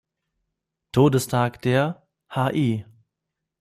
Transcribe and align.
Todestages 0.93 1.59
der 1.61 2.07
Hl. 2.27 2.85